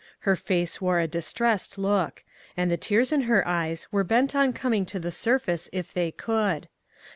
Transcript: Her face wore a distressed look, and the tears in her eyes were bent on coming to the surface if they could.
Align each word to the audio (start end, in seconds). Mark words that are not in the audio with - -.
Her 0.21 0.35
face 0.35 0.81
wore 0.81 0.97
a 0.97 1.07
distressed 1.07 1.77
look, 1.77 2.23
and 2.57 2.71
the 2.71 2.75
tears 2.75 3.11
in 3.11 3.21
her 3.29 3.47
eyes 3.47 3.87
were 3.91 4.03
bent 4.03 4.35
on 4.35 4.51
coming 4.51 4.83
to 4.87 4.99
the 4.99 5.11
surface 5.11 5.69
if 5.71 5.93
they 5.93 6.09
could. 6.11 6.67